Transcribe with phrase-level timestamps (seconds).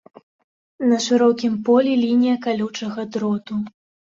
[0.91, 3.63] На шырокім полі лінія калючага дроту.